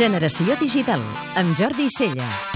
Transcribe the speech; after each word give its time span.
Generació 0.00 0.54
Digital, 0.60 1.02
amb 1.36 1.52
Jordi 1.58 1.90
Celles. 1.92 2.46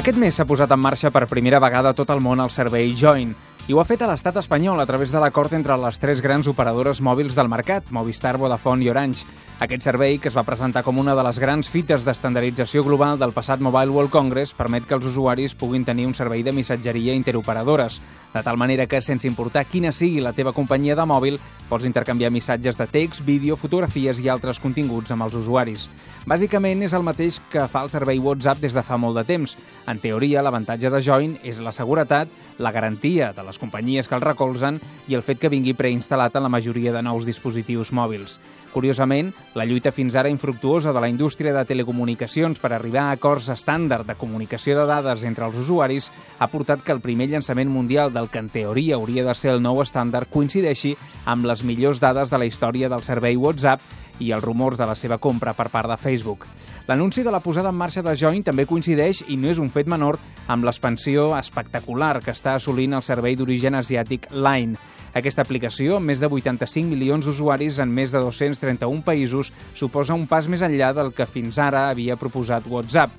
Aquest 0.00 0.16
mes 0.18 0.34
s'ha 0.34 0.46
posat 0.48 0.72
en 0.74 0.80
marxa 0.82 1.12
per 1.14 1.28
primera 1.30 1.60
vegada 1.62 1.92
tot 1.94 2.10
el 2.10 2.22
món 2.24 2.40
el 2.42 2.50
servei 2.50 2.94
Join, 2.98 3.34
i 3.70 3.72
ho 3.72 3.78
ha 3.78 3.86
fet 3.86 4.00
a 4.02 4.06
l'estat 4.10 4.34
espanyol 4.40 4.80
a 4.82 4.84
través 4.88 5.12
de 5.14 5.20
l'acord 5.22 5.52
entre 5.54 5.76
les 5.78 5.98
tres 6.02 6.18
grans 6.24 6.48
operadores 6.50 6.98
mòbils 7.06 7.36
del 7.38 7.46
mercat, 7.46 7.92
Movistar, 7.94 8.32
Vodafone 8.34 8.82
i 8.82 8.88
Orange. 8.90 9.28
Aquest 9.62 9.84
servei, 9.86 10.16
que 10.18 10.26
es 10.26 10.34
va 10.34 10.42
presentar 10.42 10.82
com 10.82 10.98
una 10.98 11.14
de 11.14 11.22
les 11.22 11.38
grans 11.38 11.70
fites 11.70 12.02
d'estandardització 12.02 12.82
global 12.82 13.20
del 13.20 13.34
passat 13.36 13.60
Mobile 13.62 13.94
World 13.94 14.10
Congress, 14.10 14.56
permet 14.58 14.88
que 14.88 14.96
els 14.96 15.06
usuaris 15.06 15.54
puguin 15.54 15.84
tenir 15.86 16.08
un 16.08 16.16
servei 16.18 16.42
de 16.42 16.54
missatgeria 16.56 17.14
interoperadores, 17.14 18.00
de 18.34 18.42
tal 18.42 18.58
manera 18.58 18.88
que, 18.90 19.02
sense 19.04 19.28
importar 19.28 19.66
quina 19.70 19.92
sigui 19.92 20.18
la 20.24 20.32
teva 20.32 20.54
companyia 20.56 20.96
de 20.98 21.06
mòbil, 21.06 21.38
pots 21.68 21.86
intercanviar 21.86 22.32
missatges 22.34 22.78
de 22.80 22.88
text, 22.90 23.22
vídeo, 23.22 23.54
fotografies 23.54 24.18
i 24.18 24.30
altres 24.32 24.58
continguts 24.58 25.14
amb 25.14 25.28
els 25.28 25.38
usuaris. 25.38 25.86
Bàsicament 26.26 26.82
és 26.88 26.96
el 26.96 27.06
mateix 27.06 27.38
que 27.52 27.68
fa 27.70 27.84
el 27.84 27.92
servei 27.92 28.18
WhatsApp 28.18 28.64
des 28.64 28.74
de 28.74 28.82
fa 28.82 28.98
molt 28.98 29.20
de 29.20 29.26
temps. 29.28 29.54
En 29.86 30.02
teoria, 30.02 30.42
l'avantatge 30.42 30.90
de 30.90 31.04
Join 31.04 31.38
és 31.44 31.62
la 31.62 31.76
seguretat, 31.76 32.32
la 32.58 32.72
garantia 32.72 33.30
de 33.36 33.46
les 33.46 33.59
companyies 33.60 34.08
que 34.08 34.16
el 34.16 34.24
recolzen 34.24 34.80
i 35.06 35.14
el 35.14 35.22
fet 35.22 35.38
que 35.38 35.52
vingui 35.52 35.76
preinstal·lat 35.76 36.34
en 36.34 36.46
la 36.46 36.52
majoria 36.52 36.94
de 36.96 37.04
nous 37.04 37.28
dispositius 37.28 37.92
mòbils. 37.92 38.40
Curiosament, 38.72 39.32
la 39.58 39.66
lluita 39.66 39.90
fins 39.90 40.14
ara 40.14 40.30
infructuosa 40.30 40.92
de 40.94 41.00
la 41.02 41.08
indústria 41.10 41.52
de 41.52 41.64
telecomunicacions 41.66 42.60
per 42.62 42.72
arribar 42.72 43.08
a 43.08 43.16
acords 43.16 43.48
estàndard 43.50 44.06
de 44.06 44.14
comunicació 44.14 44.76
de 44.78 44.84
dades 44.86 45.24
entre 45.26 45.48
els 45.48 45.58
usuaris 45.58 46.10
ha 46.38 46.50
portat 46.50 46.84
que 46.86 46.94
el 46.94 47.02
primer 47.02 47.26
llançament 47.32 47.70
mundial 47.70 48.14
del 48.14 48.30
que 48.30 48.38
en 48.38 48.48
teoria 48.48 48.94
hauria 48.94 49.26
de 49.26 49.34
ser 49.34 49.56
el 49.56 49.62
nou 49.62 49.82
estàndard 49.82 50.30
coincideixi 50.30 50.94
amb 51.26 51.50
les 51.50 51.64
millors 51.66 51.98
dades 52.00 52.30
de 52.30 52.38
la 52.38 52.46
història 52.46 52.88
del 52.88 53.02
servei 53.02 53.36
WhatsApp 53.36 53.82
i 54.20 54.30
els 54.36 54.44
rumors 54.44 54.78
de 54.78 54.86
la 54.86 54.94
seva 54.94 55.18
compra 55.18 55.54
per 55.56 55.68
part 55.72 55.90
de 55.90 55.96
Facebook. 55.98 56.46
L'anunci 56.86 57.24
de 57.26 57.32
la 57.32 57.40
posada 57.40 57.72
en 57.72 57.78
marxa 57.80 58.04
de 58.06 58.14
Join 58.16 58.44
també 58.46 58.66
coincideix, 58.68 59.24
i 59.28 59.36
no 59.36 59.50
és 59.50 59.58
un 59.58 59.68
fet 59.72 59.90
menor, 59.90 60.18
amb 60.46 60.64
l'expansió 60.64 61.32
espectacular 61.38 62.20
que 62.24 62.34
està 62.36 62.54
assolint 62.54 62.96
el 62.98 63.06
servei 63.06 63.36
d'origen 63.36 63.76
asiàtic 63.78 64.30
Line. 64.32 64.78
Aquesta 65.14 65.42
aplicació, 65.42 65.96
amb 65.98 66.06
més 66.06 66.20
de 66.22 66.28
85 66.30 66.86
milions 66.86 67.26
d'usuaris 67.26 67.80
en 67.82 67.90
més 67.90 68.14
de 68.14 68.22
231 68.22 69.02
països, 69.02 69.50
suposa 69.74 70.14
un 70.14 70.28
pas 70.30 70.46
més 70.46 70.62
enllà 70.62 70.92
del 70.94 71.10
que 71.16 71.26
fins 71.26 71.58
ara 71.58 71.88
havia 71.90 72.18
proposat 72.20 72.68
WhatsApp. 72.70 73.10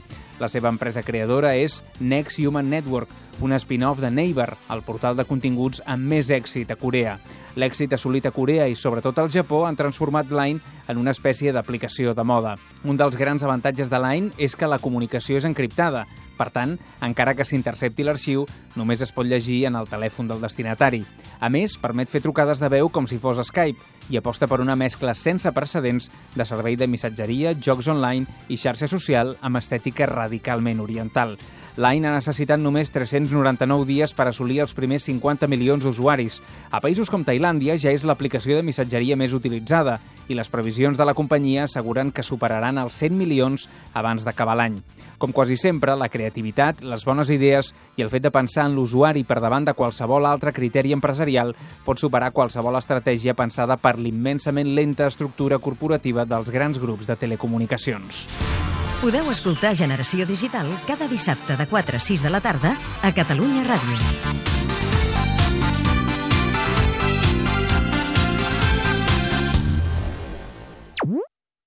La 0.42 0.50
seva 0.50 0.72
empresa 0.74 1.04
creadora 1.06 1.52
és 1.54 1.84
Next 2.00 2.40
Human 2.42 2.66
Network, 2.72 3.12
un 3.46 3.54
spin-off 3.54 4.00
de 4.02 4.10
Naver, 4.10 4.56
el 4.74 4.82
portal 4.82 5.14
de 5.14 5.26
continguts 5.30 5.84
amb 5.86 6.10
més 6.10 6.32
èxit 6.34 6.74
a 6.74 6.78
Corea. 6.82 7.20
L'èxit 7.62 7.94
assolit 7.94 8.26
a 8.26 8.32
Corea 8.34 8.66
i 8.66 8.74
sobretot 8.74 9.20
al 9.22 9.30
Japó 9.30 9.68
han 9.68 9.78
transformat 9.78 10.34
Line 10.34 10.58
en 10.90 10.98
una 10.98 11.14
espècie 11.14 11.54
d'aplicació 11.54 12.16
de 12.18 12.26
moda. 12.26 12.56
Un 12.82 12.98
dels 12.98 13.20
grans 13.22 13.46
avantatges 13.46 13.94
de 13.94 14.02
Line 14.02 14.34
és 14.42 14.58
que 14.58 14.70
la 14.70 14.82
comunicació 14.82 15.38
és 15.38 15.46
encriptada, 15.46 16.08
per 16.42 16.50
tant, 16.50 16.74
encara 17.06 17.36
que 17.38 17.46
s'intercepti 17.46 18.02
l'arxiu, 18.02 18.48
només 18.74 19.06
es 19.06 19.14
pot 19.14 19.30
llegir 19.30 19.68
en 19.70 19.78
el 19.78 19.90
telèfon 19.94 20.26
del 20.32 20.42
destinatari. 20.42 21.04
A 21.40 21.54
més, 21.54 21.78
permet 21.78 22.10
fer 22.10 22.26
trucades 22.26 22.58
de 22.58 22.70
veu 22.80 22.90
com 22.90 23.06
si 23.06 23.22
fos 23.22 23.46
Skype 23.46 24.01
i 24.12 24.20
aposta 24.20 24.48
per 24.52 24.60
una 24.60 24.76
mescla 24.76 25.16
sense 25.16 25.50
precedents 25.56 26.12
de 26.36 26.46
servei 26.46 26.76
de 26.76 26.88
missatgeria, 26.92 27.56
jocs 27.56 27.88
online 27.88 28.28
i 28.52 28.60
xarxa 28.60 28.92
social 28.92 29.38
amb 29.42 29.58
estètica 29.62 30.10
radicalment 30.10 30.84
oriental. 30.84 31.38
Line 31.80 32.10
ha 32.10 32.18
necessitat 32.18 32.60
només 32.60 32.90
399 32.92 33.86
dies 33.88 34.12
per 34.12 34.26
assolir 34.28 34.60
els 34.60 34.74
primers 34.76 35.06
50 35.08 35.48
milions 35.48 35.86
d'usuaris. 35.88 36.42
A 36.68 36.82
països 36.84 37.10
com 37.10 37.24
Tailàndia 37.24 37.78
ja 37.80 37.94
és 37.96 38.04
l'aplicació 38.04 38.58
de 38.58 38.66
missatgeria 38.68 39.16
més 39.16 39.32
utilitzada 39.32 40.02
i 40.28 40.36
les 40.36 40.52
previsions 40.52 41.00
de 41.00 41.08
la 41.08 41.16
companyia 41.16 41.64
asseguren 41.64 42.12
que 42.12 42.28
superaran 42.28 42.78
els 42.82 43.00
100 43.00 43.16
milions 43.16 43.70
abans 43.96 44.28
d'acabar 44.28 44.58
l'any. 44.60 44.82
Com 45.22 45.32
quasi 45.32 45.56
sempre, 45.56 45.96
la 45.96 46.10
creativitat, 46.10 46.82
les 46.84 47.06
bones 47.08 47.30
idees 47.32 47.72
i 47.96 48.04
el 48.04 48.12
fet 48.12 48.26
de 48.26 48.34
pensar 48.36 48.66
en 48.68 48.76
l'usuari 48.76 49.24
per 49.24 49.40
davant 49.40 49.64
de 49.64 49.76
qualsevol 49.78 50.28
altre 50.28 50.52
criteri 50.52 50.92
empresarial 50.98 51.56
pot 51.86 52.02
superar 52.02 52.34
qualsevol 52.36 52.76
estratègia 52.80 53.38
pensada 53.38 53.78
per 53.78 53.96
l'immensament 54.02 54.74
lenta 54.76 55.08
estructura 55.08 55.60
corporativa 55.60 56.26
dels 56.26 56.52
grans 56.52 56.82
grups 56.82 57.08
de 57.08 57.16
telecomunicacions. 57.16 58.26
Podeu 59.02 59.32
escoltar 59.34 59.74
Generació 59.78 60.28
Digital 60.30 60.70
cada 60.86 61.08
dissabte 61.10 61.58
de 61.58 61.66
4 61.66 61.98
a 61.98 62.06
6 62.12 62.28
de 62.28 62.30
la 62.34 62.44
tarda 62.44 62.76
a 63.02 63.14
Catalunya 63.14 63.66
Ràdio. 63.66 64.41